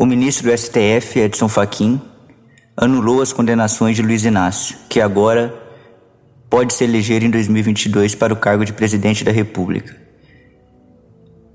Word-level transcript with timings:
o 0.03 0.05
ministro 0.05 0.50
do 0.50 0.58
STF, 0.58 1.20
Edson 1.20 1.48
Fachin, 1.48 2.00
anulou 2.77 3.22
as 3.22 3.33
condenações 3.33 3.95
de 3.95 4.03
Luiz 4.03 4.25
Inácio, 4.25 4.77
que 4.89 5.00
agora 5.00 5.55
pode 6.50 6.75
se 6.75 6.83
eleger 6.83 7.22
em 7.22 7.31
2022 7.31 8.17
para 8.17 8.33
o 8.33 8.36
cargo 8.36 8.64
de 8.64 8.72
presidente 8.72 9.22
da 9.22 9.31
República. 9.31 9.97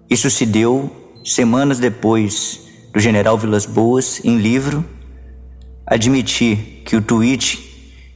Isso 0.09 0.29
se 0.29 0.45
deu 0.45 0.89
semanas 1.25 1.77
depois 1.77 2.61
do 2.93 3.01
general 3.01 3.37
Vilas 3.37 3.65
Boas, 3.65 4.21
em 4.23 4.37
livro, 4.37 4.85
admitir 5.85 6.83
que 6.85 6.95
o 6.95 7.01
tweet 7.01 7.59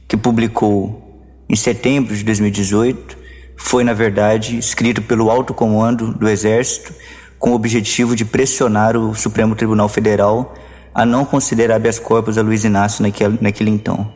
que 0.08 0.16
publicou 0.16 1.22
em 1.46 1.54
setembro 1.54 2.16
de 2.16 2.24
2018 2.24 3.18
foi, 3.54 3.84
na 3.84 3.92
verdade, 3.92 4.56
escrito 4.56 5.02
pelo 5.02 5.30
alto 5.30 5.52
comando 5.52 6.14
do 6.14 6.26
Exército 6.26 6.94
com 7.42 7.50
o 7.50 7.54
objetivo 7.54 8.14
de 8.14 8.24
pressionar 8.24 8.96
o 8.96 9.16
Supremo 9.16 9.56
Tribunal 9.56 9.88
Federal 9.88 10.54
a 10.94 11.04
não 11.04 11.24
considerar 11.24 11.74
habeas 11.74 11.98
corpus 11.98 12.38
a 12.38 12.42
Luiz 12.42 12.62
Inácio 12.62 13.02
naquele, 13.02 13.36
naquele 13.40 13.68
então. 13.68 14.12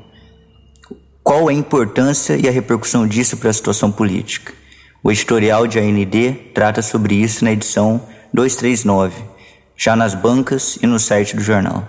Qual 1.24 1.48
a 1.48 1.52
importância 1.52 2.36
e 2.36 2.46
a 2.46 2.52
repercussão 2.52 3.04
disso 3.04 3.36
para 3.36 3.50
a 3.50 3.52
situação 3.52 3.90
política? 3.90 4.52
O 5.02 5.10
editorial 5.10 5.66
de 5.66 5.76
AND 5.76 6.52
trata 6.54 6.80
sobre 6.82 7.16
isso 7.16 7.44
na 7.44 7.50
edição 7.50 8.00
239, 8.32 9.20
já 9.76 9.96
nas 9.96 10.14
bancas 10.14 10.78
e 10.80 10.86
no 10.86 11.00
site 11.00 11.34
do 11.34 11.42
jornal. 11.42 11.82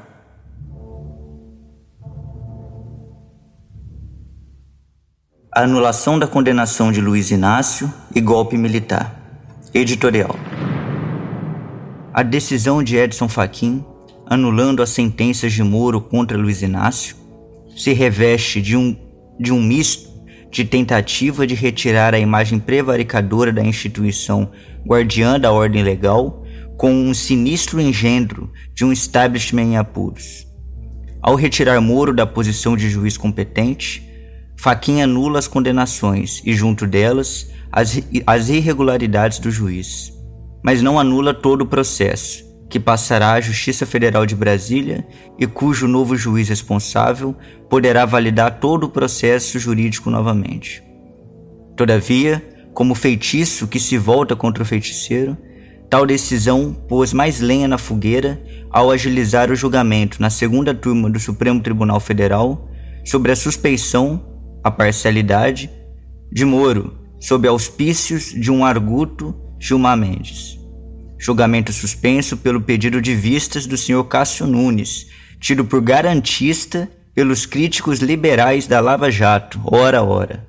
A 5.53 5.61
anulação 5.61 6.17
da 6.17 6.25
condenação 6.25 6.91
de 6.91 6.99
Luiz 6.99 7.29
Inácio 7.29 7.93
e 8.15 8.19
golpe 8.19 8.57
militar. 8.57 9.15
Editorial. 9.71 10.46
A 12.17 12.23
decisão 12.23 12.81
de 12.81 12.97
Edson 12.97 13.29
Fachin, 13.29 13.85
anulando 14.25 14.81
as 14.81 14.89
sentenças 14.89 15.53
de 15.53 15.61
Moro 15.61 16.01
contra 16.01 16.35
Luiz 16.35 16.63
Inácio, 16.63 17.15
se 17.75 17.93
reveste 17.93 18.59
de 18.59 18.75
um, 18.75 18.97
de 19.39 19.53
um 19.53 19.61
misto 19.61 20.09
de 20.49 20.65
tentativa 20.65 21.45
de 21.45 21.53
retirar 21.53 22.15
a 22.15 22.19
imagem 22.19 22.57
prevaricadora 22.57 23.53
da 23.53 23.63
instituição 23.63 24.49
guardiã 24.83 25.39
da 25.39 25.51
ordem 25.51 25.83
legal 25.83 26.43
com 26.75 26.91
um 26.91 27.13
sinistro 27.13 27.79
engendro 27.79 28.51
de 28.73 28.83
um 28.83 28.91
establishment 28.91 29.65
em 29.65 29.77
apuros. 29.77 30.47
Ao 31.21 31.35
retirar 31.35 31.79
Moro 31.79 32.15
da 32.15 32.25
posição 32.25 32.75
de 32.75 32.89
juiz 32.89 33.15
competente, 33.15 34.03
Faquinha 34.59 35.03
anula 35.03 35.37
as 35.37 35.47
condenações 35.47 36.41
e, 36.43 36.51
junto 36.51 36.87
delas, 36.87 37.51
as, 37.71 38.01
as 38.25 38.49
irregularidades 38.49 39.37
do 39.37 39.51
juiz 39.51 40.16
mas 40.63 40.81
não 40.81 40.99
anula 40.99 41.33
todo 41.33 41.61
o 41.61 41.67
processo, 41.67 42.43
que 42.69 42.79
passará 42.79 43.33
à 43.33 43.41
Justiça 43.41 43.85
Federal 43.85 44.25
de 44.25 44.35
Brasília 44.35 45.07
e 45.39 45.47
cujo 45.47 45.87
novo 45.87 46.15
juiz 46.15 46.49
responsável 46.49 47.35
poderá 47.69 48.05
validar 48.05 48.59
todo 48.59 48.85
o 48.85 48.89
processo 48.89 49.57
jurídico 49.59 50.09
novamente. 50.09 50.83
Todavia, 51.75 52.43
como 52.73 52.95
feitiço 52.95 53.67
que 53.67 53.79
se 53.79 53.97
volta 53.97 54.35
contra 54.35 54.63
o 54.63 54.65
feiticeiro, 54.65 55.37
tal 55.89 56.05
decisão 56.05 56.73
pôs 56.73 57.13
mais 57.13 57.39
lenha 57.39 57.67
na 57.67 57.77
fogueira 57.77 58.41
ao 58.69 58.91
agilizar 58.91 59.49
o 59.49 59.55
julgamento 59.55 60.21
na 60.21 60.29
segunda 60.29 60.73
turma 60.73 61.09
do 61.09 61.19
Supremo 61.19 61.61
Tribunal 61.61 61.99
Federal 61.99 62.69
sobre 63.05 63.31
a 63.31 63.35
suspeição, 63.35 64.25
a 64.63 64.69
parcialidade, 64.69 65.69
de 66.31 66.43
Moro, 66.43 66.97
sob 67.19 67.47
auspícios 67.47 68.25
de 68.25 68.51
um 68.51 68.65
arguto 68.65 69.33
Gilmar 69.59 69.97
Mendes. 69.97 70.57
Julgamento 71.17 71.73
suspenso 71.73 72.37
pelo 72.37 72.61
pedido 72.61 73.01
de 73.01 73.15
vistas 73.15 73.65
do 73.65 73.75
Sr. 73.75 74.03
Cássio 74.03 74.45
Nunes, 74.45 75.07
tido 75.39 75.65
por 75.65 75.81
garantista 75.81 76.89
pelos 77.13 77.45
críticos 77.45 77.99
liberais 77.99 78.67
da 78.67 78.79
Lava 78.79 79.09
Jato, 79.09 79.59
ora 79.65 80.03
ora. 80.03 80.47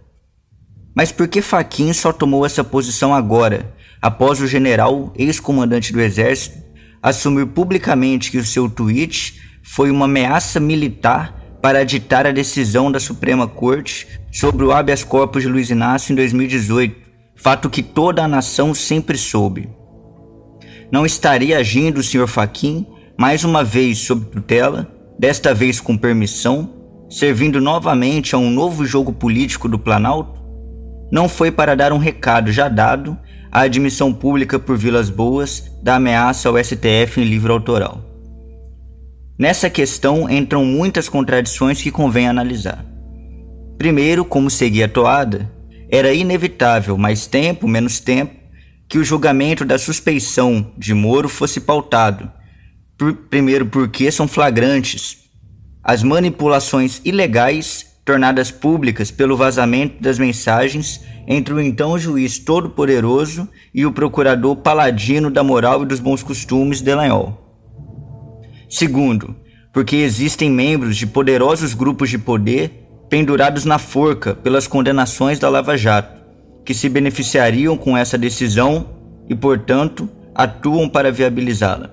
Mas 0.94 1.10
por 1.10 1.26
que 1.28 1.40
Faquin 1.40 1.92
só 1.92 2.12
tomou 2.12 2.44
essa 2.44 2.62
posição 2.62 3.14
agora, 3.14 3.74
após 4.02 4.40
o 4.40 4.46
general, 4.46 5.12
ex-comandante 5.16 5.92
do 5.92 6.00
Exército, 6.00 6.58
assumir 7.02 7.46
publicamente 7.46 8.30
que 8.30 8.38
o 8.38 8.44
seu 8.44 8.68
tweet 8.68 9.40
foi 9.62 9.90
uma 9.90 10.04
ameaça 10.04 10.60
militar 10.60 11.38
para 11.62 11.84
ditar 11.84 12.26
a 12.26 12.32
decisão 12.32 12.92
da 12.92 13.00
Suprema 13.00 13.46
Corte 13.46 14.06
sobre 14.30 14.64
o 14.64 14.72
habeas 14.72 15.02
corpus 15.02 15.42
de 15.42 15.48
Luiz 15.48 15.70
Inácio 15.70 16.12
em 16.12 16.16
2018, 16.16 17.07
fato 17.38 17.70
que 17.70 17.82
toda 17.82 18.22
a 18.24 18.28
nação 18.28 18.74
sempre 18.74 19.16
soube 19.16 19.78
não 20.90 21.04
estaria 21.04 21.58
agindo 21.58 21.98
o 21.98 22.02
Sr. 22.02 22.26
Faquin 22.26 22.86
mais 23.16 23.44
uma 23.44 23.62
vez 23.62 23.98
sob 23.98 24.24
tutela, 24.26 24.90
desta 25.18 25.52
vez 25.52 25.80
com 25.80 25.96
permissão, 25.96 26.70
servindo 27.10 27.60
novamente 27.60 28.34
a 28.34 28.38
um 28.38 28.50
novo 28.50 28.86
jogo 28.86 29.12
político 29.12 29.68
do 29.68 29.78
Planalto? 29.78 30.40
Não 31.10 31.28
foi 31.28 31.50
para 31.50 31.74
dar 31.74 31.92
um 31.92 31.98
recado 31.98 32.52
já 32.52 32.68
dado 32.68 33.18
à 33.50 33.62
admissão 33.62 34.12
pública 34.12 34.58
por 34.58 34.76
Vilas 34.76 35.10
Boas 35.10 35.70
da 35.82 35.96
ameaça 35.96 36.48
ao 36.48 36.62
STF 36.62 37.20
em 37.20 37.24
livro 37.24 37.52
autoral. 37.52 38.04
Nessa 39.38 39.68
questão 39.70 40.28
entram 40.28 40.64
muitas 40.64 41.08
contradições 41.08 41.82
que 41.82 41.90
convém 41.90 42.28
analisar. 42.28 42.84
Primeiro, 43.76 44.24
como 44.24 44.50
seguia 44.50 44.86
a 44.86 44.88
toada, 44.88 45.50
era 45.88 46.12
inevitável 46.12 46.96
mais 46.98 47.26
tempo, 47.26 47.66
menos 47.66 48.00
tempo, 48.00 48.34
que 48.88 48.98
o 48.98 49.04
julgamento 49.04 49.64
da 49.64 49.78
suspeição 49.78 50.72
de 50.76 50.94
Moro 50.94 51.28
fosse 51.28 51.60
pautado. 51.60 52.30
Por, 52.96 53.14
primeiro, 53.14 53.66
porque 53.66 54.10
são 54.10 54.26
flagrantes 54.26 55.18
as 55.82 56.02
manipulações 56.02 57.00
ilegais 57.04 57.86
tornadas 58.04 58.50
públicas 58.50 59.10
pelo 59.10 59.36
vazamento 59.36 60.02
das 60.02 60.18
mensagens 60.18 61.00
entre 61.26 61.52
o 61.52 61.60
então 61.60 61.98
juiz 61.98 62.38
todo-poderoso 62.38 63.46
e 63.74 63.84
o 63.84 63.92
procurador 63.92 64.56
paladino 64.56 65.30
da 65.30 65.44
moral 65.44 65.82
e 65.82 65.86
dos 65.86 66.00
bons 66.00 66.22
costumes 66.22 66.80
Delanhol. 66.80 67.44
Segundo, 68.68 69.36
porque 69.72 69.96
existem 69.96 70.50
membros 70.50 70.96
de 70.96 71.06
poderosos 71.06 71.74
grupos 71.74 72.08
de 72.08 72.18
poder 72.18 72.87
pendurados 73.08 73.64
na 73.64 73.78
forca 73.78 74.34
pelas 74.34 74.66
condenações 74.66 75.38
da 75.38 75.48
Lava 75.48 75.76
Jato 75.76 76.18
que 76.64 76.74
se 76.74 76.86
beneficiariam 76.86 77.78
com 77.78 77.96
essa 77.96 78.18
decisão 78.18 78.90
e, 79.26 79.34
portanto, 79.34 80.06
atuam 80.34 80.86
para 80.86 81.10
viabilizá-la. 81.10 81.90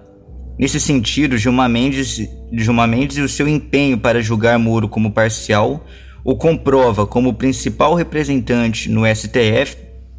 Nesse 0.59 0.81
sentido, 0.81 1.37
Gilmar 1.37 1.69
Mendes, 1.69 2.19
Gilmar 2.51 2.85
Mendes 2.85 3.15
e 3.15 3.21
o 3.21 3.29
seu 3.29 3.47
empenho 3.47 3.97
para 3.97 4.21
julgar 4.21 4.59
Moro 4.59 4.89
como 4.89 5.11
parcial 5.11 5.85
o 6.25 6.35
comprova 6.35 7.07
como 7.07 7.35
principal 7.35 7.93
representante 7.93 8.89
no 8.89 9.03
STF 9.05 9.77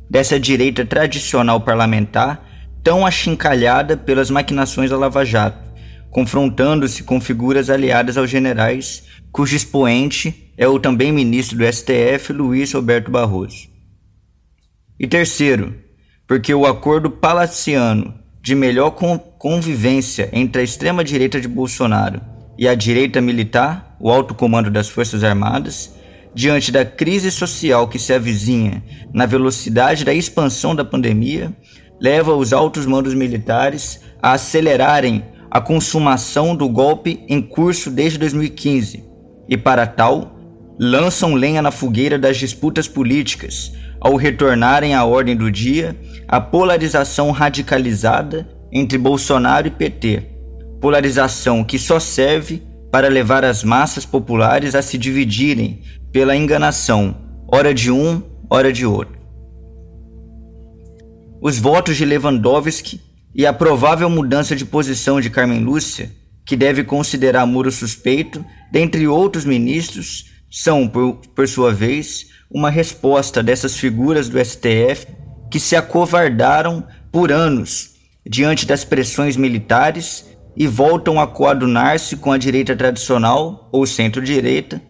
dessa 0.09 0.41
direita 0.41 0.87
tradicional 0.87 1.61
parlamentar 1.61 2.43
tão 2.83 3.05
achincalhada 3.05 3.97
pelas 3.97 4.31
maquinações 4.31 4.89
da 4.89 4.97
Lava 4.97 5.25
Jato, 5.25 5.69
confrontando-se 6.11 7.03
com 7.03 7.21
figuras 7.21 7.69
aliadas 7.69 8.17
aos 8.17 8.31
generais, 8.31 9.03
cujo 9.33 9.55
expoente 9.55 10.46
é 10.56 10.67
o 10.67 10.79
também 10.79 11.12
ministro 11.12 11.58
do 11.58 11.70
STF, 11.70 12.32
Luiz 12.32 12.73
Roberto 12.73 13.11
Barroso. 13.11 13.69
E 14.99 15.06
terceiro, 15.06 15.75
porque 16.26 16.55
o 16.55 16.64
acordo 16.64 17.11
palaciano 17.11 18.14
de 18.43 18.55
melhor 18.55 18.93
convivência 19.38 20.31
entre 20.32 20.62
a 20.62 20.64
extrema-direita 20.64 21.41
de 21.41 21.49
Bolsonaro 21.49 22.20
e 22.58 22.67
a 22.67 22.75
direita 22.75 23.20
militar, 23.20 23.97
o 24.00 24.11
alto 24.11 24.35
comando 24.35 24.70
das 24.70 24.88
Forças 24.88 25.23
Armadas, 25.23 25.94
diante 26.35 26.70
da 26.70 26.85
crise 26.85 27.31
social 27.31 27.88
que 27.88 27.99
se 27.99 28.12
avizinha 28.12 28.82
na 29.12 29.26
velocidade 29.26 30.05
da 30.05 30.14
expansão 30.14 30.75
da 30.75 30.85
pandemia, 30.85 31.55
leva 32.00 32.35
os 32.35 32.52
altos 32.52 32.87
mandos 32.87 33.14
militares 33.14 34.00
a 34.23 34.32
acelerarem 34.32 35.25
a 35.50 35.61
consumação 35.61 36.55
do 36.55 36.69
golpe 36.69 37.25
em 37.29 37.41
curso 37.41 37.91
desde 37.91 38.19
2015 38.19 39.05
e, 39.49 39.56
para 39.56 39.87
tal, 39.87 40.36
lançam 40.78 41.34
lenha 41.34 41.62
na 41.62 41.70
fogueira 41.70 42.19
das 42.19 42.37
disputas 42.37 42.87
políticas 42.87 43.73
ao 44.00 44.17
retornarem 44.17 44.94
à 44.94 45.05
ordem 45.05 45.34
do 45.34 45.50
dia 45.50 45.96
a 46.28 46.40
polarização 46.40 47.31
radicalizada 47.31 48.49
entre 48.70 48.99
Bolsonaro 48.99 49.69
e 49.69 49.70
PT, 49.70 50.23
polarização 50.81 51.64
que 51.64 51.78
só 51.78 51.99
serve 51.99 52.62
para 52.90 53.08
levar 53.08 53.44
as 53.44 53.64
massas 53.64 54.05
populares 54.05 54.75
a 54.75 54.82
se 54.82 54.99
dividirem 54.99 55.82
pela 56.12 56.37
enganação, 56.37 57.17
hora 57.50 57.73
de 57.73 57.90
um, 57.90 58.23
hora 58.50 58.73
de 58.73 58.87
outro. 58.87 59.17
Os 61.40 61.58
votos 61.58 61.96
de 61.96 62.05
Lewandowski 62.05 63.00
e 63.34 63.46
a 63.46 63.52
provável 63.52 64.08
mudança 64.08 64.56
de 64.56 64.64
posição 64.64 65.20
de 65.20 65.31
Carmen 65.31 65.61
Lúcia, 65.61 66.11
que 66.46 66.56
deve 66.56 66.84
considerar 66.84 67.44
muro 67.44 67.70
suspeito, 67.70 68.44
dentre 68.73 69.06
outros 69.06 69.44
ministros, 69.44 70.36
são, 70.51 70.89
por, 70.89 71.21
por 71.35 71.49
sua 71.49 71.73
vez, 71.73 72.29
uma 72.51 72.71
resposta 72.71 73.43
dessas 73.43 73.77
figuras 73.77 74.29
do 74.29 74.43
STF 74.43 75.07
que 75.51 75.61
se 75.61 75.77
acovardaram 75.77 76.87
por 77.11 77.33
anos 77.33 77.95
diante 78.29 78.67
das 78.67 78.85
pressões 78.85 79.37
militares 79.37 80.27
e 80.57 80.67
voltam 80.67 81.21
a 81.21 81.27
coadunar-se 81.27 82.17
com 82.17 82.33
a 82.33 82.39
direita 82.39 82.75
tradicional 82.75 83.69
ou 83.73 83.87
centro-direita 83.87 84.81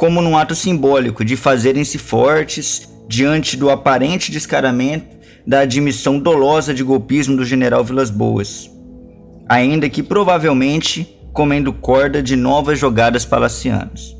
como 0.00 0.22
num 0.22 0.34
ato 0.34 0.54
simbólico 0.54 1.22
de 1.22 1.36
fazerem-se 1.36 1.98
fortes 1.98 2.88
diante 3.06 3.54
do 3.54 3.68
aparente 3.68 4.32
descaramento 4.32 5.14
da 5.46 5.60
admissão 5.60 6.18
dolosa 6.18 6.72
de 6.72 6.82
golpismo 6.82 7.36
do 7.36 7.44
general 7.44 7.84
Vilas 7.84 8.08
Boas, 8.08 8.70
ainda 9.46 9.90
que 9.90 10.02
provavelmente 10.02 11.18
comendo 11.34 11.70
corda 11.70 12.22
de 12.22 12.34
novas 12.34 12.78
jogadas 12.78 13.26
palacianas. 13.26 14.16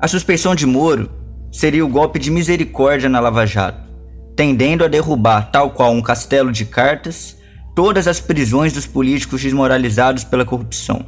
A 0.00 0.08
suspeição 0.08 0.54
de 0.54 0.64
Moro 0.64 1.10
seria 1.52 1.84
o 1.84 1.88
golpe 1.88 2.18
de 2.18 2.30
misericórdia 2.30 3.06
na 3.06 3.20
Lava 3.20 3.44
Jato, 3.44 3.86
tendendo 4.34 4.82
a 4.82 4.88
derrubar, 4.88 5.50
tal 5.50 5.72
qual 5.72 5.92
um 5.92 6.00
castelo 6.00 6.50
de 6.50 6.64
cartas, 6.64 7.36
todas 7.76 8.08
as 8.08 8.18
prisões 8.18 8.72
dos 8.72 8.86
políticos 8.86 9.42
desmoralizados 9.42 10.24
pela 10.24 10.46
corrupção. 10.46 11.04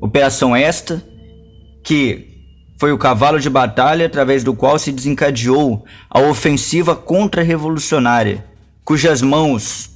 Operação 0.00 0.56
esta 0.56 1.04
que 1.84 2.28
foi 2.80 2.92
o 2.92 2.98
cavalo 2.98 3.38
de 3.38 3.50
batalha 3.50 4.06
através 4.06 4.42
do 4.42 4.54
qual 4.54 4.78
se 4.78 4.90
desencadeou 4.90 5.84
a 6.08 6.20
ofensiva 6.20 6.96
contra-revolucionária, 6.96 8.42
cujas 8.86 9.20
mãos 9.20 9.90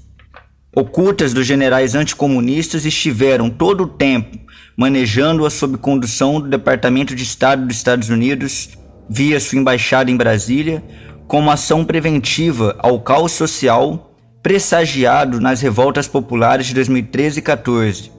ocultas 0.77 1.33
dos 1.33 1.47
generais 1.47 1.95
anticomunistas 1.95 2.85
estiveram 2.85 3.49
todo 3.49 3.85
o 3.85 3.89
tempo 3.89 4.39
manejando-a 4.77 5.51
sob 5.51 5.77
condução 5.79 6.41
do 6.41 6.49
Departamento 6.49 7.15
de 7.15 7.23
Estado 7.23 7.67
dos 7.67 7.77
Estados 7.77 8.09
Unidos 8.09 8.71
via 9.09 9.39
sua 9.41 9.59
embaixada 9.59 10.11
em 10.11 10.17
Brasília, 10.17 10.83
como 11.27 11.51
ação 11.51 11.85
preventiva 11.85 12.77
ao 12.79 13.01
caos 13.01 13.33
social 13.33 14.13
pressagiado 14.43 15.41
nas 15.41 15.61
revoltas 15.61 16.09
populares 16.09 16.67
de 16.67 16.75
2013 16.75 17.39
e 17.39 17.43
14, 17.43 18.13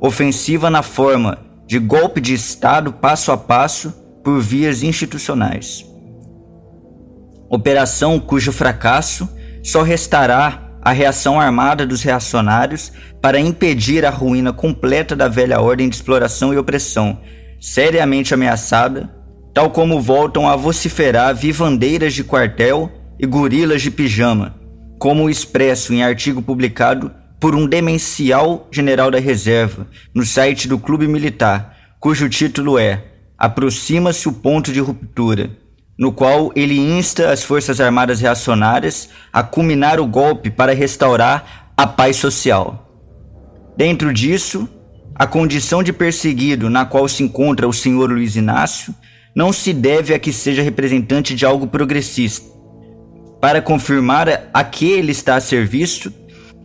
ofensiva 0.00 0.70
na 0.70 0.82
forma 0.82 1.38
de 1.66 1.78
golpe 1.78 2.20
de 2.20 2.32
Estado 2.32 2.92
passo 2.92 3.30
a 3.30 3.36
passo 3.36 3.92
por 4.24 4.40
vias 4.40 4.82
institucionais. 4.82 5.84
Operação 7.48 8.18
cujo 8.18 8.52
fracasso 8.52 9.28
só 9.62 9.82
restará 9.82 10.65
a 10.86 10.92
reação 10.92 11.40
armada 11.40 11.84
dos 11.84 12.04
reacionários 12.04 12.92
para 13.20 13.40
impedir 13.40 14.06
a 14.06 14.10
ruína 14.10 14.52
completa 14.52 15.16
da 15.16 15.26
velha 15.26 15.60
ordem 15.60 15.88
de 15.88 15.96
exploração 15.96 16.54
e 16.54 16.58
opressão, 16.58 17.20
seriamente 17.60 18.32
ameaçada, 18.32 19.12
tal 19.52 19.70
como 19.70 20.00
voltam 20.00 20.48
a 20.48 20.54
vociferar 20.54 21.34
vivandeiras 21.34 22.14
de 22.14 22.22
quartel 22.22 22.88
e 23.18 23.26
gorilas 23.26 23.82
de 23.82 23.90
pijama, 23.90 24.54
como 24.96 25.28
expresso 25.28 25.92
em 25.92 26.04
artigo 26.04 26.40
publicado 26.40 27.10
por 27.40 27.56
um 27.56 27.66
demencial 27.66 28.68
general 28.70 29.10
da 29.10 29.18
reserva 29.18 29.88
no 30.14 30.24
site 30.24 30.68
do 30.68 30.78
Clube 30.78 31.08
Militar, 31.08 31.76
cujo 31.98 32.28
título 32.28 32.78
é 32.78 33.02
Aproxima-se 33.36 34.28
o 34.28 34.32
ponto 34.32 34.72
de 34.72 34.78
ruptura, 34.78 35.50
no 35.98 36.12
qual 36.12 36.52
ele 36.54 36.78
insta 36.78 37.30
as 37.30 37.42
Forças 37.42 37.80
Armadas 37.80 38.20
reacionárias 38.20 39.08
a 39.32 39.42
culminar 39.42 39.98
o 39.98 40.06
golpe 40.06 40.50
para 40.50 40.74
restaurar 40.74 41.72
a 41.76 41.86
paz 41.86 42.16
social. 42.16 42.90
Dentro 43.76 44.12
disso, 44.12 44.68
a 45.14 45.26
condição 45.26 45.82
de 45.82 45.92
perseguido 45.92 46.68
na 46.68 46.84
qual 46.84 47.08
se 47.08 47.22
encontra 47.22 47.68
o 47.68 47.72
senhor 47.72 48.10
Luiz 48.10 48.36
Inácio 48.36 48.94
não 49.34 49.52
se 49.52 49.72
deve 49.72 50.14
a 50.14 50.18
que 50.18 50.32
seja 50.32 50.62
representante 50.62 51.34
de 51.34 51.44
algo 51.44 51.66
progressista. 51.66 52.46
Para 53.40 53.60
confirmar 53.60 54.50
a 54.52 54.64
que 54.64 54.90
ele 54.90 55.12
está 55.12 55.36
a 55.36 55.40
serviço, 55.40 56.12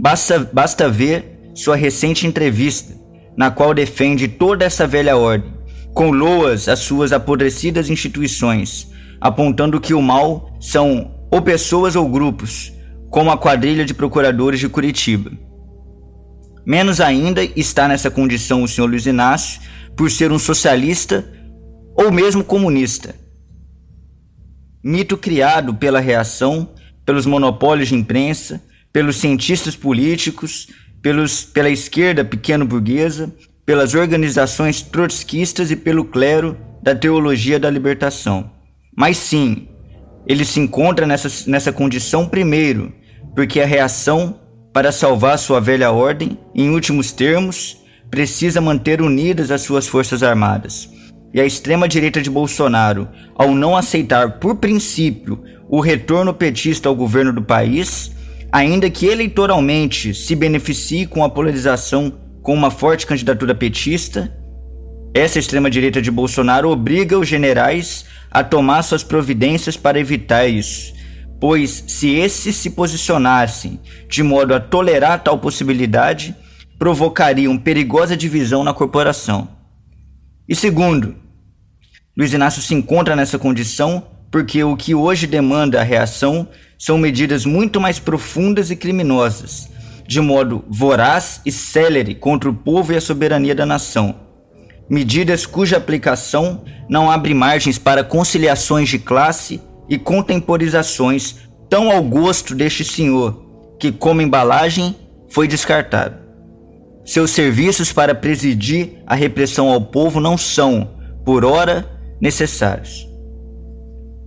Basta, 0.02 0.40
basta 0.52 0.90
ver 0.90 1.38
sua 1.54 1.76
recente 1.76 2.26
entrevista, 2.26 2.92
na 3.38 3.52
qual 3.52 3.72
defende 3.72 4.28
toda 4.28 4.66
essa 4.66 4.88
velha 4.88 5.16
ordem, 5.16 5.54
com 5.94 6.10
loas 6.10 6.68
às 6.68 6.80
suas 6.80 7.12
apodrecidas 7.12 7.88
instituições, 7.88 8.88
apontando 9.22 9.80
que 9.80 9.94
o 9.94 10.02
mal 10.02 10.58
são 10.60 11.14
ou 11.30 11.42
pessoas 11.42 11.96
ou 11.96 12.10
grupos, 12.10 12.74
como 13.12 13.30
a 13.30 13.38
quadrilha 13.38 13.86
de 13.86 13.94
procuradores 13.94 14.60
de 14.60 14.68
Curitiba. 14.68 15.32
Menos 16.66 17.00
ainda 17.00 17.44
está 17.44 17.88
nessa 17.88 18.10
condição 18.10 18.64
o 18.64 18.68
senhor 18.68 18.88
Luiz 18.88 19.06
Inácio 19.06 19.62
por 19.96 20.10
ser 20.10 20.32
um 20.32 20.40
socialista 20.40 21.32
ou 21.96 22.12
mesmo 22.12 22.44
comunista. 22.44 23.16
Mito 24.84 25.16
criado 25.16 25.76
pela 25.76 26.00
reação, 26.00 26.70
pelos 27.06 27.26
monopólios 27.26 27.90
de 27.90 27.96
imprensa, 27.96 28.62
pelos 28.92 29.18
cientistas 29.18 29.76
políticos, 29.76 30.68
pelos, 31.02 31.44
pela 31.44 31.70
esquerda 31.70 32.26
pequeno-burguesa, 32.26 33.34
pelas 33.66 33.94
organizações 33.94 34.82
trotskistas 34.82 35.72
e 35.72 35.76
pelo 35.76 36.06
clero 36.06 36.58
da 36.82 36.96
teologia 36.96 37.60
da 37.60 37.70
libertação. 37.70 38.61
Mas 38.96 39.18
sim, 39.18 39.68
ele 40.28 40.46
se 40.46 40.60
encontra 40.60 41.08
nessa, 41.08 41.50
nessa 41.50 41.72
condição 41.72 42.28
primeiro, 42.28 42.94
porque 43.36 43.60
a 43.60 43.66
reação 43.66 44.40
para 44.74 44.92
salvar 44.92 45.38
sua 45.38 45.60
velha 45.60 45.92
ordem, 45.92 46.38
em 46.56 46.70
últimos 46.70 47.12
termos, 47.12 47.78
precisa 48.10 48.62
manter 48.62 49.02
unidas 49.02 49.52
as 49.52 49.62
suas 49.62 49.88
forças 49.88 50.24
armadas. 50.24 50.90
E 51.34 51.40
a 51.40 51.46
extrema-direita 51.46 52.22
de 52.22 52.30
Bolsonaro, 52.30 53.08
ao 53.36 53.54
não 53.54 53.76
aceitar 53.76 54.40
por 54.40 54.56
princípio 54.56 55.42
o 55.70 55.80
retorno 55.80 56.34
petista 56.34 56.90
ao 56.90 56.96
governo 56.96 57.32
do 57.32 57.42
país, 57.42 58.12
ainda 58.52 58.90
que 58.90 59.06
eleitoralmente 59.06 60.14
se 60.14 60.36
beneficie 60.36 61.06
com 61.06 61.24
a 61.24 61.30
polarização 61.30 62.14
com 62.42 62.54
uma 62.54 62.72
forte 62.72 63.06
candidatura 63.06 63.56
petista, 63.56 64.36
essa 65.14 65.40
extrema-direita 65.40 66.02
de 66.02 66.10
Bolsonaro 66.10 66.70
obriga 66.70 67.20
os 67.20 67.28
generais 67.28 68.06
a 68.30 68.44
tomar 68.44 68.82
suas 68.82 69.04
providências 69.04 69.76
para 69.76 70.00
evitar 70.00 70.48
isso, 70.48 70.94
pois 71.40 71.84
se 71.88 72.12
esses 72.12 72.56
se 72.56 72.70
posicionassem 72.70 73.80
de 74.08 74.24
modo 74.24 74.54
a 74.54 74.60
tolerar 74.60 75.22
tal 75.22 75.38
possibilidade, 75.38 76.34
provocariam 76.80 77.58
perigosa 77.58 78.16
divisão 78.16 78.64
na 78.64 78.74
corporação. 78.74 79.50
E 80.48 80.56
segundo, 80.56 81.16
Luiz 82.18 82.34
Inácio 82.34 82.62
se 82.62 82.74
encontra 82.74 83.16
nessa 83.16 83.38
condição 83.38 84.04
porque 84.32 84.64
o 84.64 84.78
que 84.78 84.96
hoje 84.96 85.28
demanda 85.28 85.82
a 85.82 85.84
reação 85.84 86.48
são 86.80 86.98
medidas 86.98 87.46
muito 87.46 87.82
mais 87.82 88.00
profundas 88.00 88.72
e 88.72 88.78
criminosas, 88.78 89.70
de 90.08 90.22
modo 90.22 90.64
voraz 90.70 91.42
e 91.46 91.52
célere 91.52 92.16
contra 92.16 92.50
o 92.50 92.54
povo 92.54 92.94
e 92.94 92.96
a 92.96 93.02
soberania 93.02 93.54
da 93.54 93.66
nação. 93.66 94.31
Medidas 94.90 95.46
cuja 95.46 95.78
aplicação 95.78 96.64
não 96.90 97.10
abre 97.10 97.34
margens 97.34 97.78
para 97.78 98.04
conciliações 98.04 98.90
de 98.90 99.00
classe 99.00 99.62
e 99.88 99.98
contemporizações 99.98 101.38
tão 101.70 101.90
ao 101.90 102.04
gosto 102.04 102.54
deste 102.54 102.84
senhor, 102.84 103.46
que, 103.80 103.92
como 103.92 104.22
embalagem, 104.22 104.96
foi 105.30 105.48
descartado. 105.48 106.18
Seus 107.06 107.32
serviços 107.32 107.92
para 107.92 108.14
presidir 108.14 109.02
a 109.08 109.16
repressão 109.16 109.70
ao 109.70 109.82
povo 109.82 110.20
não 110.20 110.38
são, 110.38 110.92
por 111.26 111.46
ora, 111.46 111.90
necessários. 112.20 113.08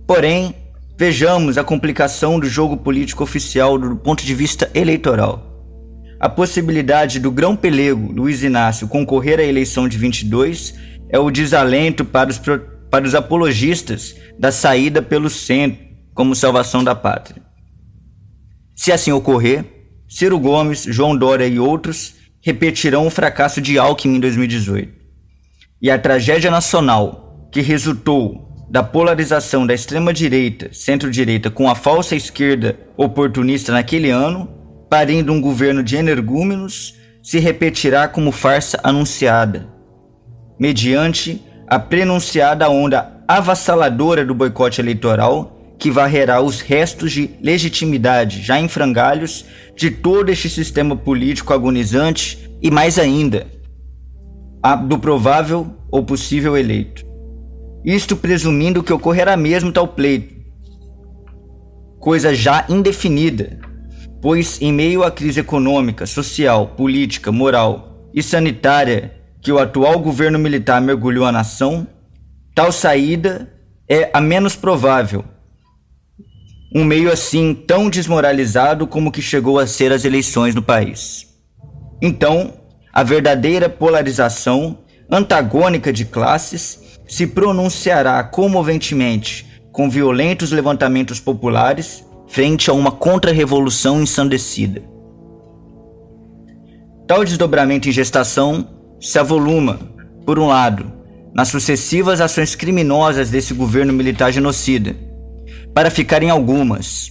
Porém, 0.07 0.53
vejamos 0.97 1.57
a 1.57 1.63
complicação 1.63 2.39
do 2.39 2.47
jogo 2.47 2.77
político 2.77 3.23
oficial 3.23 3.77
do 3.77 3.95
ponto 3.95 4.25
de 4.25 4.35
vista 4.35 4.69
eleitoral. 4.73 5.54
A 6.19 6.29
possibilidade 6.29 7.19
do 7.19 7.29
grão 7.29 7.55
pelego 7.55 8.11
Luiz 8.11 8.43
Inácio 8.43 8.87
concorrer 8.87 9.39
à 9.39 9.43
eleição 9.43 9.87
de 9.87 9.97
22 9.97 10.73
é 11.09 11.19
o 11.19 11.29
desalento 11.29 12.05
para 12.05 12.29
os, 12.29 12.39
para 12.89 13.05
os 13.05 13.13
apologistas 13.13 14.15
da 14.39 14.51
saída 14.51 15.01
pelo 15.01 15.29
centro 15.29 15.83
como 16.13 16.35
salvação 16.35 16.83
da 16.83 16.95
pátria. 16.95 17.43
Se 18.73 18.91
assim 18.91 19.11
ocorrer, 19.11 19.65
Ciro 20.07 20.39
Gomes, 20.39 20.83
João 20.83 21.15
Dória 21.15 21.47
e 21.47 21.59
outros 21.59 22.15
repetirão 22.41 23.07
o 23.07 23.09
fracasso 23.09 23.59
de 23.59 23.77
Alckmin 23.77 24.15
em 24.15 24.19
2018. 24.19 24.93
E 25.81 25.91
a 25.91 25.99
tragédia 25.99 26.49
nacional 26.49 27.49
que 27.51 27.61
resultou 27.61 28.45
da 28.69 28.83
polarização 28.83 29.65
da 29.65 29.73
extrema-direita, 29.73 30.69
centro-direita 30.73 31.49
com 31.49 31.69
a 31.69 31.75
falsa 31.75 32.15
esquerda 32.15 32.79
oportunista 32.97 33.71
naquele 33.71 34.09
ano, 34.09 34.49
parindo 34.95 35.33
um 35.33 35.41
governo 35.41 35.83
de 35.83 35.97
energúmenos, 35.97 36.95
se 37.21 37.37
repetirá 37.37 38.07
como 38.07 38.31
farsa 38.31 38.79
anunciada, 38.81 39.67
mediante 40.57 41.43
a 41.67 41.77
prenunciada 41.77 42.69
onda 42.69 43.21
avassaladora 43.27 44.23
do 44.23 44.33
boicote 44.33 44.79
eleitoral 44.79 45.75
que 45.77 45.91
varrerá 45.91 46.39
os 46.39 46.61
restos 46.61 47.11
de 47.11 47.29
legitimidade 47.41 48.41
já 48.41 48.57
em 48.57 48.69
frangalhos 48.69 49.43
de 49.75 49.91
todo 49.91 50.29
este 50.29 50.49
sistema 50.49 50.95
político 50.95 51.53
agonizante 51.53 52.49
e 52.61 52.71
mais 52.71 52.97
ainda, 52.97 53.47
do 54.87 54.97
provável 54.97 55.75
ou 55.91 56.05
possível 56.05 56.55
eleito. 56.55 57.05
Isto 57.83 58.15
presumindo 58.15 58.81
que 58.81 58.93
ocorrerá 58.93 59.35
mesmo 59.35 59.73
tal 59.73 59.89
pleito, 59.89 60.33
coisa 61.99 62.33
já 62.33 62.65
indefinida, 62.69 63.64
pois 64.25 64.59
em 64.59 64.73
meio 64.73 65.03
à 65.03 65.11
crise 65.11 65.41
econômica, 65.41 66.07
social, 66.07 66.69
política, 66.69 67.31
moral 67.31 68.09
e 68.11 68.23
sanitária 68.23 69.13
que 69.39 69.51
o 69.51 69.59
atual 69.59 69.99
governo 69.99 70.39
militar 70.39 70.81
mergulhou 70.81 71.25
a 71.25 71.31
nação, 71.31 71.85
tal 72.55 72.71
saída 72.71 73.53
é 73.87 74.09
a 74.11 74.19
menos 74.19 74.55
provável 74.55 75.23
um 76.73 76.83
meio 76.83 77.11
assim 77.11 77.53
tão 77.53 77.87
desmoralizado 77.87 78.87
como 78.87 79.11
que 79.11 79.21
chegou 79.21 79.59
a 79.59 79.67
ser 79.67 79.91
as 79.91 80.05
eleições 80.05 80.55
no 80.55 80.63
país. 80.63 81.27
Então, 82.01 82.51
a 82.91 83.03
verdadeira 83.03 83.69
polarização 83.69 84.79
antagônica 85.07 85.93
de 85.93 86.03
classes 86.03 86.97
se 87.07 87.27
pronunciará 87.27 88.23
comoventemente 88.23 89.61
com 89.71 89.87
violentos 89.87 90.51
levantamentos 90.51 91.19
populares 91.19 92.03
frente 92.35 92.69
a 92.69 92.73
uma 92.73 92.91
contra-revolução 92.91 94.01
ensandecida. 94.01 94.83
Tal 97.07 97.23
desdobramento 97.23 97.87
em 97.87 97.93
gestação 97.93 98.67
se 98.99 99.17
avoluma, 99.17 99.79
por 100.25 100.37
um 100.37 100.47
lado, 100.47 100.91
nas 101.33 101.47
sucessivas 101.47 102.19
ações 102.19 102.53
criminosas 102.53 103.29
desse 103.29 103.53
governo 103.53 103.93
militar 103.93 104.33
genocida, 104.33 104.97
para 105.73 105.89
ficar 105.89 106.21
em 106.23 106.29
algumas. 106.29 107.09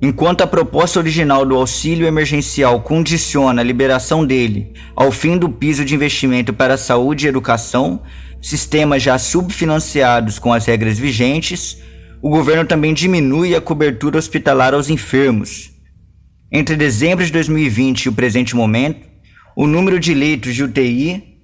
Enquanto 0.00 0.40
a 0.40 0.46
proposta 0.46 0.98
original 0.98 1.44
do 1.44 1.54
auxílio 1.54 2.06
emergencial 2.06 2.80
condiciona 2.80 3.60
a 3.60 3.64
liberação 3.64 4.24
dele 4.24 4.72
ao 4.96 5.12
fim 5.12 5.36
do 5.36 5.50
piso 5.50 5.84
de 5.84 5.94
investimento 5.94 6.54
para 6.54 6.78
saúde 6.78 7.26
e 7.26 7.28
educação, 7.28 8.00
sistemas 8.40 9.02
já 9.02 9.18
subfinanciados 9.18 10.38
com 10.38 10.50
as 10.50 10.64
regras 10.64 10.98
vigentes, 10.98 11.76
o 12.22 12.30
governo 12.30 12.64
também 12.64 12.94
diminui 12.94 13.54
a 13.56 13.60
cobertura 13.60 14.16
hospitalar 14.16 14.72
aos 14.74 14.88
enfermos. 14.88 15.72
Entre 16.52 16.76
dezembro 16.76 17.26
de 17.26 17.32
2020 17.32 18.04
e 18.04 18.08
o 18.08 18.12
presente 18.12 18.54
momento, 18.54 19.08
o 19.56 19.66
número 19.66 19.98
de 19.98 20.14
leitos 20.14 20.54
de 20.54 20.62
UTI 20.62 21.40